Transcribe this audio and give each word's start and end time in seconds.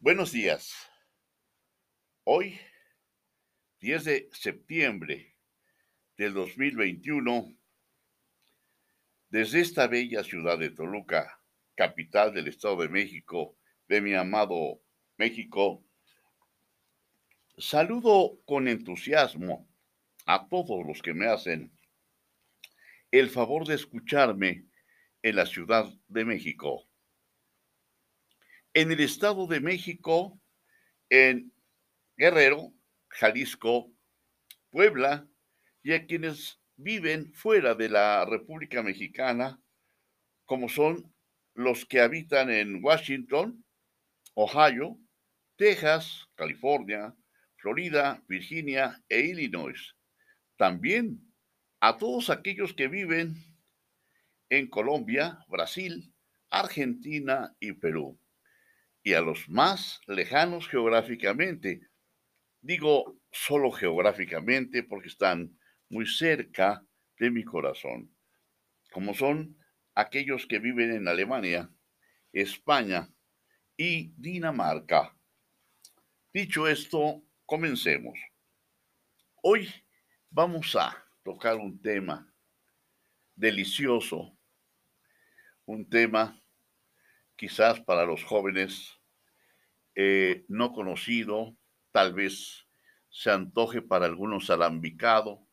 Buenos 0.00 0.30
días. 0.30 0.72
Hoy, 2.22 2.56
10 3.80 4.04
de 4.04 4.28
septiembre 4.30 5.34
del 6.16 6.34
2021, 6.34 7.52
desde 9.28 9.58
esta 9.58 9.88
bella 9.88 10.22
ciudad 10.22 10.56
de 10.56 10.70
Toluca, 10.70 11.42
capital 11.74 12.32
del 12.32 12.46
Estado 12.46 12.76
de 12.76 12.88
México, 12.88 13.56
de 13.88 14.00
mi 14.00 14.14
amado 14.14 14.80
México, 15.16 15.84
saludo 17.56 18.40
con 18.46 18.68
entusiasmo 18.68 19.68
a 20.26 20.46
todos 20.46 20.86
los 20.86 21.02
que 21.02 21.12
me 21.12 21.26
hacen 21.26 21.76
el 23.10 23.28
favor 23.30 23.66
de 23.66 23.74
escucharme 23.74 24.64
en 25.22 25.34
la 25.34 25.44
Ciudad 25.44 25.92
de 26.06 26.24
México 26.24 26.87
en 28.80 28.92
el 28.92 29.00
Estado 29.00 29.48
de 29.48 29.58
México, 29.58 30.40
en 31.10 31.52
Guerrero, 32.16 32.72
Jalisco, 33.08 33.92
Puebla 34.70 35.28
y 35.82 35.94
a 35.94 36.06
quienes 36.06 36.60
viven 36.76 37.34
fuera 37.34 37.74
de 37.74 37.88
la 37.88 38.24
República 38.24 38.84
Mexicana, 38.84 39.60
como 40.44 40.68
son 40.68 41.12
los 41.54 41.86
que 41.86 42.00
habitan 42.00 42.50
en 42.50 42.78
Washington, 42.80 43.64
Ohio, 44.34 44.96
Texas, 45.56 46.28
California, 46.36 47.16
Florida, 47.56 48.22
Virginia 48.28 49.02
e 49.08 49.22
Illinois. 49.22 49.96
También 50.56 51.34
a 51.80 51.96
todos 51.96 52.30
aquellos 52.30 52.74
que 52.74 52.86
viven 52.86 53.34
en 54.50 54.68
Colombia, 54.68 55.44
Brasil, 55.48 56.14
Argentina 56.48 57.56
y 57.58 57.72
Perú 57.72 58.20
y 59.08 59.14
a 59.14 59.22
los 59.22 59.48
más 59.48 60.02
lejanos 60.06 60.68
geográficamente. 60.68 61.80
Digo 62.60 63.18
solo 63.32 63.72
geográficamente 63.72 64.82
porque 64.82 65.08
están 65.08 65.58
muy 65.88 66.04
cerca 66.06 66.84
de 67.18 67.30
mi 67.30 67.42
corazón, 67.42 68.14
como 68.92 69.14
son 69.14 69.56
aquellos 69.94 70.46
que 70.46 70.58
viven 70.58 70.92
en 70.92 71.08
Alemania, 71.08 71.70
España 72.34 73.08
y 73.78 74.12
Dinamarca. 74.18 75.16
Dicho 76.34 76.68
esto, 76.68 77.22
comencemos. 77.46 78.18
Hoy 79.42 79.70
vamos 80.28 80.76
a 80.76 81.02
tocar 81.22 81.56
un 81.56 81.80
tema 81.80 82.30
delicioso, 83.34 84.36
un 85.64 85.88
tema 85.88 86.38
quizás 87.36 87.80
para 87.80 88.04
los 88.04 88.22
jóvenes 88.22 88.97
eh, 90.00 90.44
no 90.46 90.72
conocido, 90.72 91.56
tal 91.90 92.14
vez 92.14 92.68
se 93.08 93.32
antoje 93.32 93.82
para 93.82 94.06
algunos 94.06 94.48
alambicado. 94.48 95.44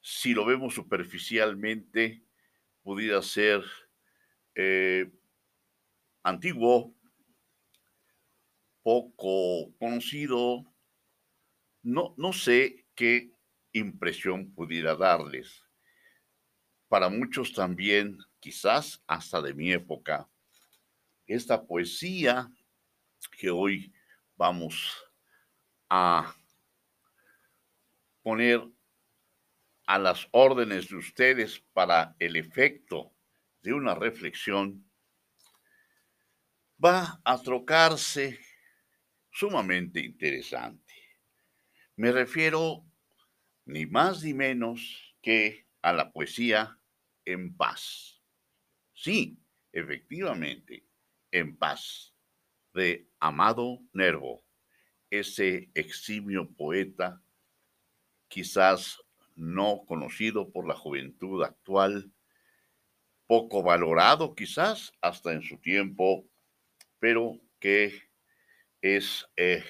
Si 0.00 0.34
lo 0.34 0.44
vemos 0.44 0.74
superficialmente, 0.74 2.22
pudiera 2.84 3.20
ser 3.22 3.64
eh, 4.54 5.10
antiguo, 6.22 6.94
poco 8.84 9.74
conocido. 9.80 10.72
No, 11.82 12.14
no 12.16 12.32
sé 12.32 12.86
qué 12.94 13.32
impresión 13.72 14.54
pudiera 14.54 14.94
darles. 14.94 15.64
Para 16.86 17.08
muchos 17.08 17.52
también, 17.52 18.16
quizás 18.38 19.02
hasta 19.08 19.42
de 19.42 19.54
mi 19.54 19.72
época, 19.72 20.30
esta 21.26 21.66
poesía 21.66 22.48
que 23.28 23.50
hoy 23.50 23.92
vamos 24.36 25.04
a 25.88 26.34
poner 28.22 28.62
a 29.86 29.98
las 29.98 30.28
órdenes 30.30 30.88
de 30.88 30.96
ustedes 30.96 31.60
para 31.72 32.14
el 32.18 32.36
efecto 32.36 33.12
de 33.62 33.72
una 33.72 33.94
reflexión, 33.94 34.88
va 36.82 37.20
a 37.24 37.42
trocarse 37.42 38.38
sumamente 39.30 40.00
interesante. 40.00 40.94
Me 41.96 42.12
refiero 42.12 42.84
ni 43.64 43.84
más 43.86 44.22
ni 44.22 44.32
menos 44.32 45.16
que 45.20 45.66
a 45.82 45.92
la 45.92 46.12
poesía 46.12 46.78
en 47.24 47.56
paz. 47.56 48.22
Sí, 48.94 49.38
efectivamente, 49.72 50.86
en 51.30 51.56
paz 51.56 52.14
de 52.74 53.09
Amado 53.20 53.80
Nervo, 53.92 54.42
ese 55.10 55.70
eximio 55.74 56.50
poeta, 56.50 57.22
quizás 58.28 58.98
no 59.36 59.84
conocido 59.86 60.50
por 60.50 60.66
la 60.66 60.74
juventud 60.74 61.42
actual, 61.42 62.10
poco 63.26 63.62
valorado 63.62 64.34
quizás 64.34 64.92
hasta 65.00 65.32
en 65.32 65.42
su 65.42 65.58
tiempo, 65.58 66.26
pero 66.98 67.38
que 67.58 68.02
es 68.80 69.28
eh, 69.36 69.64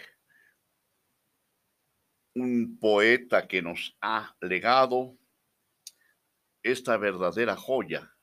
un 2.35 2.79
poeta 2.79 3.49
que 3.49 3.63
nos 3.63 3.97
ha 4.01 4.37
legado 4.41 5.19
esta 6.63 6.97
verdadera 6.97 7.57
joya 7.57 8.15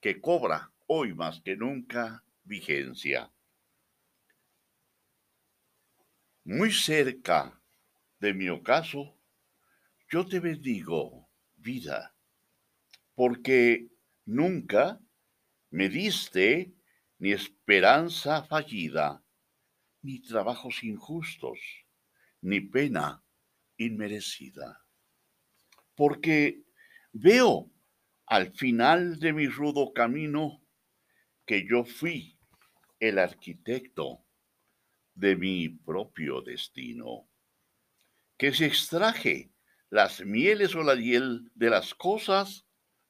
que 0.00 0.20
cobra 0.20 0.72
hoy 0.86 1.14
más 1.14 1.40
que 1.42 1.56
nunca 1.56 2.24
vigencia. 2.42 3.30
Muy 6.48 6.72
cerca 6.72 7.62
de 8.20 8.32
mi 8.32 8.48
ocaso, 8.48 9.20
yo 10.10 10.26
te 10.26 10.40
bendigo, 10.40 11.28
vida, 11.56 12.16
porque 13.14 13.90
nunca 14.24 14.98
me 15.68 15.90
diste 15.90 16.72
ni 17.18 17.32
esperanza 17.32 18.44
fallida, 18.44 19.22
ni 20.00 20.20
trabajos 20.20 20.82
injustos, 20.84 21.58
ni 22.40 22.62
pena 22.62 23.22
inmerecida. 23.76 24.86
Porque 25.94 26.62
veo 27.12 27.70
al 28.24 28.54
final 28.54 29.18
de 29.18 29.34
mi 29.34 29.48
rudo 29.48 29.92
camino 29.92 30.62
que 31.44 31.68
yo 31.68 31.84
fui 31.84 32.38
el 33.00 33.18
arquitecto 33.18 34.24
de 35.18 35.34
mi 35.34 35.68
propio 35.68 36.40
destino. 36.42 37.28
Que 38.36 38.52
si 38.52 38.64
extraje 38.64 39.50
las 39.90 40.20
mieles 40.24 40.76
o 40.76 40.82
la 40.82 40.94
hiel 40.94 41.50
de 41.54 41.70
las 41.70 41.92
cosas, 41.92 42.64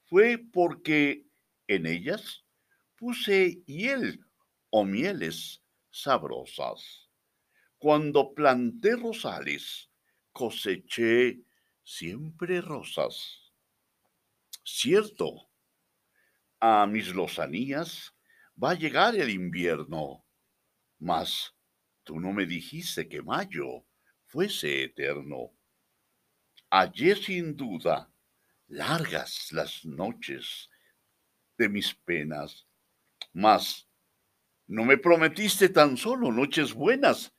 fue 0.07 0.39
porque 0.39 1.27
en 1.67 1.85
ellas 1.85 2.45
puse 2.97 3.63
hiel 3.67 4.25
o 4.71 4.85
mieles 4.85 5.63
sabrosas. 5.91 7.11
Cuando 7.77 8.33
planté 8.33 8.97
rosales, 8.97 9.91
coseché 10.33 11.43
siempre 11.85 12.63
rosas. 12.63 13.53
Cierto, 14.65 15.51
a 16.59 16.87
mis 16.87 17.15
lozanías 17.15 18.15
va 18.61 18.71
a 18.71 18.75
llegar 18.75 19.15
el 19.15 19.29
invierno, 19.29 20.25
mas 20.99 21.55
Tú 22.09 22.19
no 22.19 22.33
me 22.33 22.47
dijiste 22.47 23.07
que 23.07 23.21
mayo 23.21 23.85
fuese 24.25 24.83
eterno. 24.83 25.53
Ayer 26.71 27.19
sin 27.19 27.55
duda, 27.55 28.11
largas 28.69 29.53
las 29.53 29.85
noches 29.85 30.71
de 31.59 31.69
mis 31.69 31.93
penas, 31.93 32.67
mas 33.35 33.87
no 34.67 34.87
me 34.87 34.97
prometiste 34.97 35.69
tan 35.69 35.99
solo 35.99 36.33
noches 36.33 36.73
buenas, 36.73 37.31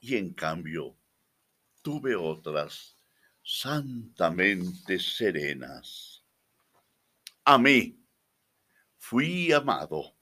y 0.00 0.14
en 0.14 0.32
cambio 0.32 0.96
tuve 1.82 2.14
otras 2.14 2.96
santamente 3.42 5.00
serenas. 5.00 6.24
Amé, 7.44 7.98
fui 8.96 9.50
amado, 9.50 10.16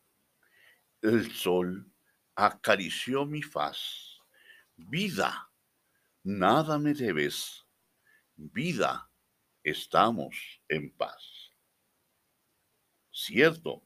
el 1.02 1.30
sol 1.30 1.92
acarició 2.36 3.24
mi 3.24 3.42
faz. 3.42 4.20
Vida, 4.76 5.50
nada 6.22 6.78
me 6.78 6.92
debes. 6.92 7.66
Vida, 8.36 9.10
estamos 9.64 10.60
en 10.68 10.90
paz. 10.92 11.50
Cierto, 13.10 13.82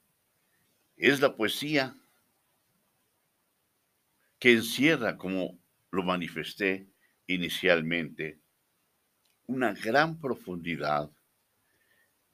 es 0.97 1.21
la 1.21 1.35
poesía 1.35 1.97
que 4.41 4.53
encierra, 4.53 5.17
como 5.17 5.59
lo 5.93 6.03
manifesté 6.03 6.91
inicialmente, 7.29 8.41
una 9.47 9.73
gran 9.73 10.19
profundidad 10.19 11.11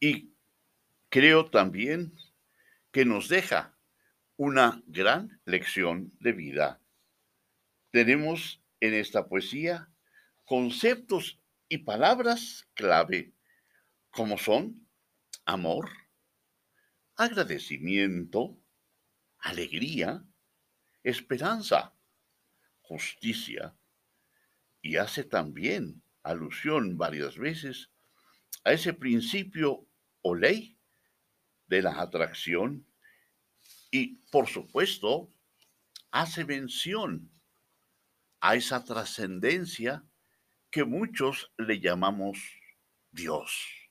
y 0.01 0.33
creo 1.11 1.51
también 1.51 2.15
que 2.91 3.05
nos 3.05 3.29
deja 3.29 3.76
una 4.37 4.83
gran 4.87 5.41
lección 5.47 6.13
de 6.21 6.33
vida. 6.33 6.81
tenemos 7.91 8.63
en 8.81 8.93
esta 8.93 9.27
poesía 9.27 9.91
conceptos 10.45 11.41
y 11.69 11.79
palabras 11.79 12.69
clave, 12.75 13.33
como 14.11 14.37
son 14.37 14.87
amor, 15.47 15.89
agradecimiento, 17.17 18.61
alegría, 19.39 20.23
esperanza, 21.03 21.95
justicia, 22.83 23.75
y 24.83 24.97
hace 24.97 25.25
también 25.25 26.03
alusión 26.23 26.99
varias 26.99 27.39
veces 27.39 27.91
a 28.65 28.73
ese 28.73 28.93
principio 28.93 29.89
o 30.21 30.35
ley 30.35 30.79
de 31.67 31.81
la 31.81 32.01
atracción 32.01 32.86
y, 33.91 34.17
por 34.31 34.49
supuesto, 34.49 35.33
hace 36.11 36.45
mención 36.45 37.31
a 38.41 38.55
esa 38.55 38.85
trascendencia 38.85 40.05
que 40.71 40.85
muchos 40.85 41.53
le 41.57 41.81
llamamos 41.81 42.39
Dios. 43.11 43.91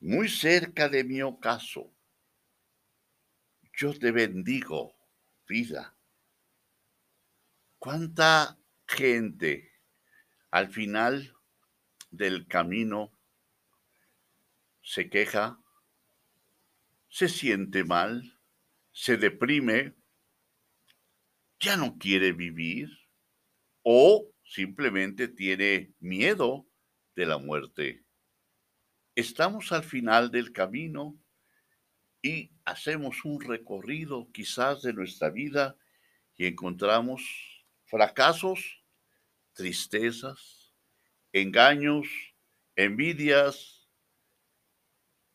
Muy 0.00 0.28
cerca 0.28 0.88
de 0.88 1.04
mi 1.04 1.22
ocaso, 1.22 1.92
yo 3.72 3.98
te 3.98 4.10
bendigo, 4.10 4.96
vida. 5.46 5.94
¿Cuánta 7.78 8.58
gente 8.86 9.70
al 10.50 10.68
final 10.68 11.34
del 12.10 12.46
camino 12.46 13.12
se 14.82 15.10
queja, 15.10 15.60
se 17.16 17.30
siente 17.30 17.82
mal, 17.82 18.38
se 18.92 19.16
deprime, 19.16 19.94
ya 21.58 21.78
no 21.78 21.96
quiere 21.96 22.32
vivir 22.32 22.90
o 23.82 24.30
simplemente 24.44 25.26
tiene 25.26 25.94
miedo 25.98 26.68
de 27.14 27.24
la 27.24 27.38
muerte. 27.38 28.04
Estamos 29.14 29.72
al 29.72 29.82
final 29.82 30.30
del 30.30 30.52
camino 30.52 31.18
y 32.20 32.52
hacemos 32.66 33.24
un 33.24 33.40
recorrido 33.40 34.30
quizás 34.30 34.82
de 34.82 34.92
nuestra 34.92 35.30
vida 35.30 35.78
y 36.36 36.44
encontramos 36.44 37.22
fracasos, 37.86 38.84
tristezas, 39.54 40.74
engaños, 41.32 42.06
envidias. 42.74 43.75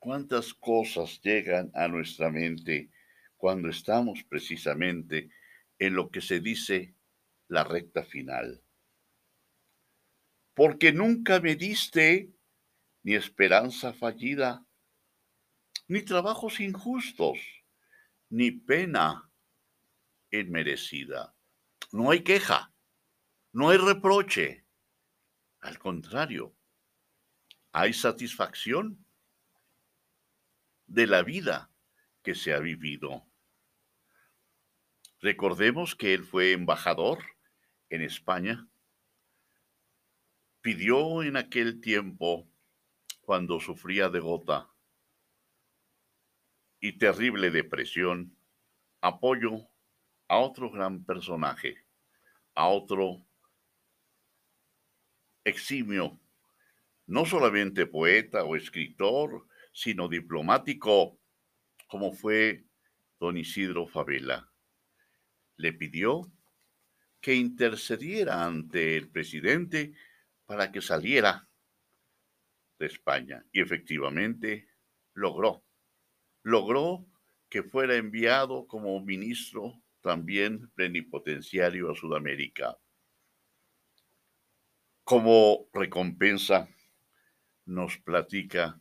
¿Cuántas 0.01 0.55
cosas 0.55 1.21
llegan 1.21 1.69
a 1.75 1.87
nuestra 1.87 2.31
mente 2.31 2.89
cuando 3.37 3.69
estamos 3.69 4.23
precisamente 4.23 5.29
en 5.77 5.93
lo 5.93 6.09
que 6.09 6.21
se 6.21 6.39
dice 6.39 6.95
la 7.47 7.63
recta 7.63 8.03
final? 8.03 8.63
Porque 10.55 10.91
nunca 10.91 11.39
me 11.39 11.55
diste 11.55 12.33
ni 13.03 13.13
esperanza 13.13 13.93
fallida, 13.93 14.65
ni 15.87 16.01
trabajos 16.01 16.59
injustos, 16.61 17.37
ni 18.29 18.49
pena 18.49 19.31
inmerecida. 20.31 21.35
No 21.91 22.09
hay 22.09 22.23
queja, 22.23 22.73
no 23.53 23.69
hay 23.69 23.77
reproche. 23.77 24.65
Al 25.59 25.77
contrario, 25.77 26.55
hay 27.71 27.93
satisfacción 27.93 29.00
de 30.91 31.07
la 31.07 31.23
vida 31.23 31.71
que 32.21 32.35
se 32.35 32.53
ha 32.53 32.59
vivido. 32.59 33.25
Recordemos 35.21 35.95
que 35.95 36.13
él 36.13 36.25
fue 36.25 36.51
embajador 36.51 37.19
en 37.89 38.01
España. 38.01 38.67
Pidió 40.59 41.23
en 41.23 41.37
aquel 41.37 41.79
tiempo, 41.79 42.45
cuando 43.21 43.61
sufría 43.61 44.09
de 44.09 44.19
gota 44.19 44.69
y 46.81 46.97
terrible 46.97 47.51
depresión, 47.51 48.35
apoyo 48.99 49.69
a 50.27 50.39
otro 50.39 50.69
gran 50.71 51.05
personaje, 51.05 51.85
a 52.53 52.67
otro 52.67 53.25
eximio, 55.45 56.19
no 57.05 57.25
solamente 57.25 57.85
poeta 57.85 58.43
o 58.43 58.57
escritor, 58.57 59.47
sino 59.71 60.07
diplomático, 60.07 61.19
como 61.87 62.11
fue 62.13 62.65
don 63.19 63.37
Isidro 63.37 63.87
Favela. 63.87 64.51
Le 65.57 65.73
pidió 65.73 66.31
que 67.21 67.35
intercediera 67.35 68.43
ante 68.43 68.97
el 68.97 69.09
presidente 69.09 69.93
para 70.45 70.71
que 70.71 70.81
saliera 70.81 71.47
de 72.79 72.87
España. 72.87 73.45
Y 73.51 73.61
efectivamente 73.61 74.67
logró, 75.13 75.63
logró 76.41 77.05
que 77.47 77.63
fuera 77.63 77.95
enviado 77.95 78.65
como 78.65 78.99
ministro 79.01 79.81
también 80.01 80.69
plenipotenciario 80.71 81.91
a 81.91 81.95
Sudamérica. 81.95 82.77
Como 85.03 85.67
recompensa, 85.73 86.67
nos 87.65 87.97
platica 87.99 88.80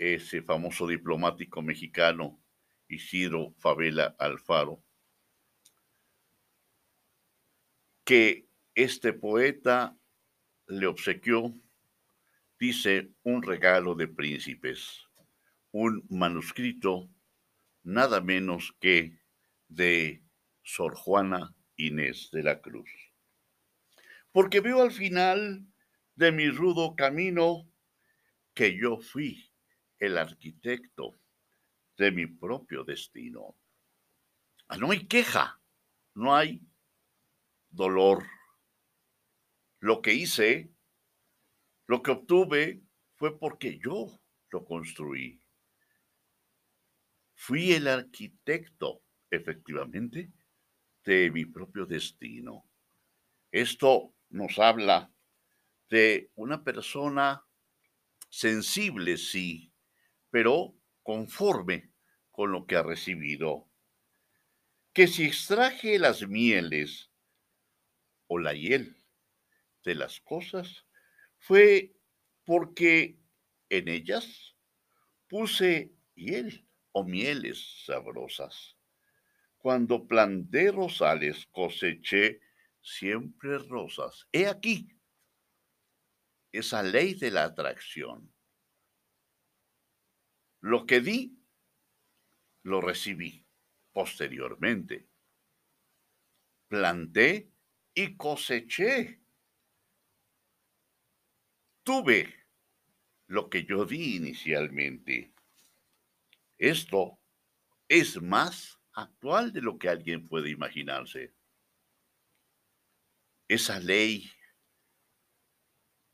ese 0.00 0.40
famoso 0.40 0.86
diplomático 0.86 1.60
mexicano 1.60 2.40
Isidro 2.88 3.52
Favela 3.58 4.16
Alfaro, 4.18 4.82
que 8.02 8.48
este 8.74 9.12
poeta 9.12 9.94
le 10.68 10.86
obsequió, 10.86 11.54
dice, 12.58 13.12
un 13.24 13.42
regalo 13.42 13.94
de 13.94 14.08
príncipes, 14.08 15.06
un 15.70 16.02
manuscrito 16.08 17.10
nada 17.82 18.22
menos 18.22 18.74
que 18.80 19.18
de 19.68 20.24
Sor 20.62 20.96
Juana 20.96 21.54
Inés 21.76 22.30
de 22.32 22.42
la 22.42 22.62
Cruz. 22.62 22.90
Porque 24.32 24.60
veo 24.60 24.80
al 24.80 24.92
final 24.92 25.66
de 26.14 26.32
mi 26.32 26.48
rudo 26.48 26.96
camino 26.96 27.70
que 28.54 28.76
yo 28.76 28.98
fui 28.98 29.49
el 30.00 30.18
arquitecto 30.18 31.20
de 31.96 32.10
mi 32.10 32.26
propio 32.26 32.82
destino. 32.82 33.56
Ah, 34.66 34.76
no 34.76 34.90
hay 34.90 35.06
queja, 35.06 35.60
no 36.14 36.34
hay 36.34 36.60
dolor. 37.68 38.24
Lo 39.78 40.02
que 40.02 40.14
hice, 40.14 40.72
lo 41.86 42.02
que 42.02 42.10
obtuve, 42.10 42.82
fue 43.14 43.38
porque 43.38 43.78
yo 43.78 44.06
lo 44.50 44.64
construí. 44.64 45.40
Fui 47.34 47.72
el 47.72 47.86
arquitecto 47.86 49.02
efectivamente, 49.30 50.32
de 51.04 51.30
mi 51.30 51.46
propio 51.46 51.86
destino. 51.86 52.68
Esto 53.50 54.14
nos 54.30 54.58
habla 54.58 55.12
de 55.88 56.30
una 56.34 56.62
persona 56.62 57.44
sensible, 58.28 59.16
sí, 59.16 59.69
pero 60.30 60.74
conforme 61.02 61.90
con 62.30 62.52
lo 62.52 62.66
que 62.66 62.76
ha 62.76 62.82
recibido. 62.82 63.68
Que 64.92 65.06
si 65.06 65.24
extraje 65.24 65.98
las 65.98 66.26
mieles 66.26 67.10
o 68.26 68.38
la 68.38 68.54
hiel 68.54 68.96
de 69.84 69.94
las 69.94 70.20
cosas, 70.20 70.86
fue 71.38 71.94
porque 72.44 73.18
en 73.68 73.88
ellas 73.88 74.56
puse 75.28 75.94
hiel 76.14 76.66
o 76.92 77.04
mieles 77.04 77.84
sabrosas. 77.84 78.76
Cuando 79.58 80.06
planté 80.06 80.72
rosales, 80.72 81.46
coseché 81.46 82.40
siempre 82.80 83.58
rosas. 83.58 84.26
He 84.32 84.46
aquí 84.46 84.88
esa 86.52 86.82
ley 86.82 87.14
de 87.14 87.30
la 87.30 87.44
atracción. 87.44 88.32
Lo 90.60 90.84
que 90.84 91.00
di, 91.00 91.38
lo 92.62 92.80
recibí 92.80 93.46
posteriormente. 93.92 95.08
Planté 96.68 97.50
y 97.94 98.16
coseché. 98.16 99.20
Tuve 101.82 102.46
lo 103.28 103.48
que 103.48 103.64
yo 103.64 103.84
di 103.84 104.16
inicialmente. 104.16 105.32
Esto 106.58 107.18
es 107.88 108.20
más 108.20 108.78
actual 108.92 109.52
de 109.52 109.62
lo 109.62 109.78
que 109.78 109.88
alguien 109.88 110.26
puede 110.26 110.50
imaginarse. 110.50 111.34
Esa 113.48 113.80
ley, 113.80 114.30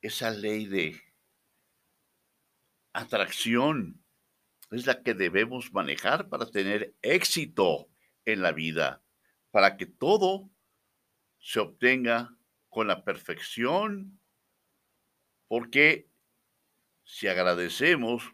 esa 0.00 0.31
ley 0.31 0.67
de 0.67 1.03
atracción 2.93 4.06
es 4.71 4.87
la 4.87 5.03
que 5.03 5.15
debemos 5.15 5.73
manejar 5.73 6.29
para 6.29 6.51
tener 6.51 6.95
éxito 7.03 7.89
en 8.25 8.43
la 8.43 8.53
vida, 8.53 9.03
para 9.51 9.77
que 9.77 9.87
todo 9.87 10.51
se 11.39 11.61
obtenga 11.61 12.37
con 12.69 12.89
la 12.89 13.05
perfección, 13.05 14.21
porque 15.49 16.09
si 17.05 17.29
agradecemos 17.29 18.33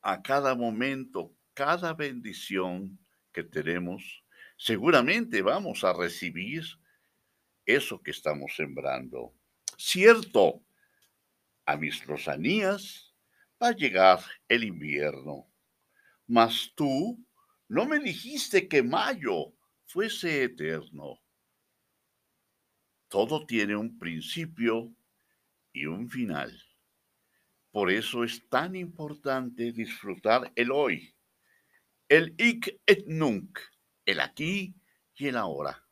a 0.00 0.22
cada 0.22 0.54
momento, 0.54 1.34
cada 1.54 1.92
bendición 1.94 2.98
que 3.32 3.42
tenemos, 3.42 4.24
seguramente 4.56 5.42
vamos 5.42 5.82
a 5.82 5.92
recibir 5.92 6.62
eso 7.66 8.00
que 8.00 8.12
estamos 8.12 8.54
sembrando. 8.54 9.34
Cierto, 9.76 10.62
a 11.66 11.76
mis 11.76 12.06
rosanías 12.06 13.07
va 13.62 13.68
a 13.68 13.76
llegar 13.76 14.20
el 14.48 14.64
invierno, 14.64 15.50
mas 16.26 16.72
tú 16.74 17.24
no 17.68 17.86
me 17.86 17.98
dijiste 17.98 18.68
que 18.68 18.82
mayo 18.82 19.52
fuese 19.86 20.44
eterno. 20.44 21.20
Todo 23.08 23.46
tiene 23.46 23.74
un 23.76 23.98
principio 23.98 24.94
y 25.72 25.86
un 25.86 26.08
final. 26.08 26.52
Por 27.70 27.90
eso 27.90 28.24
es 28.24 28.48
tan 28.48 28.74
importante 28.76 29.72
disfrutar 29.72 30.52
el 30.56 30.70
hoy, 30.70 31.14
el 32.08 32.34
ik 32.38 32.80
et 32.86 33.06
nunc, 33.06 33.58
el 34.06 34.20
aquí 34.20 34.74
y 35.14 35.28
el 35.28 35.36
ahora. 35.36 35.86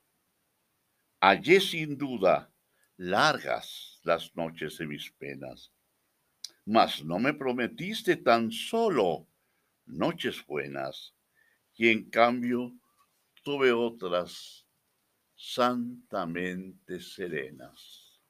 Hallé 1.20 1.60
sin 1.60 1.96
duda 1.98 2.50
largas 2.96 4.00
las 4.04 4.34
noches 4.34 4.78
de 4.78 4.86
mis 4.86 5.10
penas, 5.12 5.72
mas 6.66 7.04
no 7.04 7.20
me 7.20 7.32
prometiste 7.32 8.16
tan 8.16 8.50
solo 8.50 9.28
noches 9.86 10.44
buenas, 10.44 11.14
y 11.74 11.88
en 11.90 12.10
cambio 12.10 12.74
tuve 13.44 13.70
otras 13.70 14.66
santamente 15.36 16.98
serenas. 16.98 18.20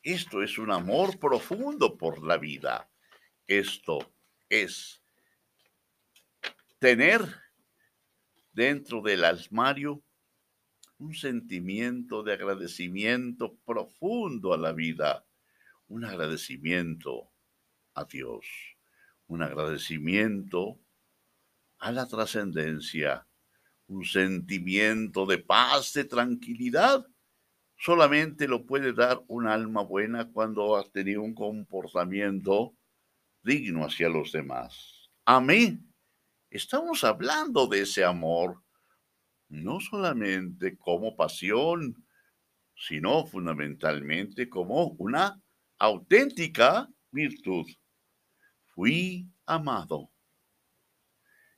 Esto 0.00 0.42
es 0.42 0.58
un 0.58 0.70
amor 0.70 1.18
profundo 1.18 1.96
por 1.96 2.24
la 2.24 2.38
vida. 2.38 2.88
Esto 3.48 4.14
es 4.48 5.02
tener 6.78 7.22
dentro 8.52 9.02
del 9.02 9.24
armario 9.24 10.04
un 10.98 11.14
sentimiento 11.14 12.22
de 12.22 12.34
agradecimiento 12.34 13.56
profundo 13.64 14.52
a 14.54 14.56
la 14.56 14.72
vida, 14.72 15.26
un 15.88 16.04
agradecimiento 16.04 17.31
a 17.94 18.04
Dios, 18.04 18.46
un 19.26 19.42
agradecimiento 19.42 20.80
a 21.78 21.92
la 21.92 22.06
trascendencia, 22.06 23.26
un 23.86 24.04
sentimiento 24.04 25.26
de 25.26 25.38
paz, 25.38 25.92
de 25.92 26.04
tranquilidad. 26.04 27.06
Solamente 27.76 28.46
lo 28.46 28.64
puede 28.64 28.92
dar 28.92 29.20
un 29.26 29.48
alma 29.48 29.82
buena 29.82 30.30
cuando 30.30 30.76
ha 30.76 30.88
tenido 30.90 31.22
un 31.22 31.34
comportamiento 31.34 32.76
digno 33.42 33.84
hacia 33.84 34.08
los 34.08 34.32
demás. 34.32 35.10
Amén. 35.24 35.92
Estamos 36.50 37.02
hablando 37.02 37.66
de 37.66 37.80
ese 37.80 38.04
amor, 38.04 38.62
no 39.48 39.80
solamente 39.80 40.76
como 40.78 41.16
pasión, 41.16 42.06
sino 42.76 43.26
fundamentalmente 43.26 44.48
como 44.48 44.88
una 44.98 45.42
auténtica 45.78 46.88
virtud. 47.10 47.66
Fui 48.74 49.28
amado 49.46 50.12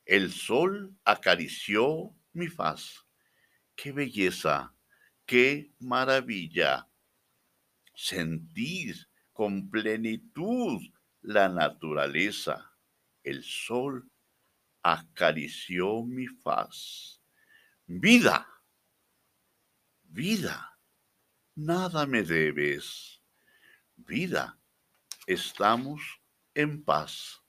el 0.05 0.33
sol 0.33 0.95
acarició 1.05 2.15
mi 2.35 2.49
faz. 2.49 3.07
¡Qué 3.75 3.91
belleza! 3.91 4.75
¡Qué 5.25 5.73
maravilla! 5.81 6.89
Sentir 7.95 9.09
con 9.33 9.71
plenitud 9.71 10.83
la 11.23 11.49
naturaleza. 11.49 12.77
El 13.23 13.43
sol 13.43 14.11
acarició 14.83 16.05
mi 16.05 16.27
faz. 16.27 17.23
Vida, 17.87 18.47
vida, 20.03 20.79
nada 21.55 22.07
me 22.07 22.23
debes. 22.23 23.23
Vida, 23.97 24.59
estamos 25.27 26.21
en 26.55 26.85
paz. 26.85 27.43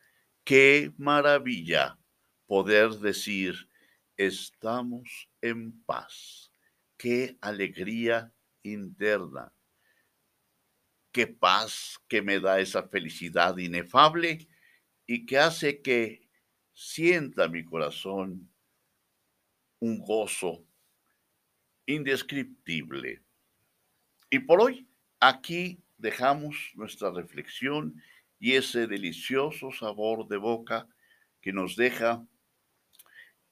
¡Qué 0.44 0.92
maravilla! 0.98 1.98
poder 2.46 2.92
decir, 3.00 3.70
estamos 4.18 5.30
en 5.42 5.84
paz. 5.84 6.52
Qué 6.98 7.38
alegría 7.42 8.34
interna. 8.64 9.52
Qué 11.12 11.28
paz 11.28 12.00
que 12.08 12.22
me 12.22 12.40
da 12.40 12.60
esa 12.60 12.88
felicidad 12.88 13.58
inefable 13.58 14.48
y 15.06 15.26
que 15.26 15.38
hace 15.38 15.82
que 15.82 16.28
sienta 16.74 17.48
mi 17.48 17.64
corazón 17.64 18.50
un 19.80 20.00
gozo 20.00 20.66
indescriptible. 21.86 23.22
Y 24.30 24.40
por 24.40 24.62
hoy 24.62 24.88
aquí 25.20 25.82
dejamos 25.98 26.72
nuestra 26.76 27.12
reflexión 27.12 28.02
y 28.46 28.54
ese 28.54 28.86
delicioso 28.86 29.72
sabor 29.72 30.28
de 30.28 30.38
boca 30.38 30.88
que 31.42 31.52
nos 31.52 31.76
deja 31.76 32.24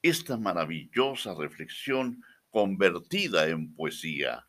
esta 0.02 0.36
maravillosa 0.36 1.34
reflexión 1.34 2.22
convertida 2.48 3.48
en 3.48 3.74
poesía 3.74 4.46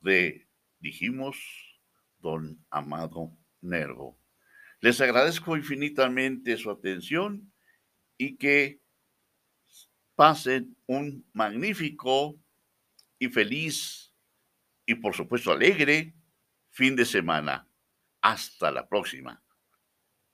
de, 0.00 0.46
dijimos, 0.80 1.38
don 2.18 2.62
Amado 2.68 3.38
Nervo. 3.62 4.20
Les 4.80 5.00
agradezco 5.00 5.56
infinitamente 5.56 6.58
su 6.58 6.70
atención 6.70 7.50
y 8.18 8.36
que 8.36 8.82
pasen 10.14 10.76
un 10.84 11.26
magnífico 11.32 12.38
y 13.18 13.28
feliz 13.28 14.14
y 14.84 14.94
por 14.96 15.14
supuesto 15.14 15.52
alegre 15.52 16.12
fin 16.68 16.94
de 16.94 17.06
semana. 17.06 17.67
Hasta 18.28 18.70
la 18.70 18.86
próxima. 18.86 19.42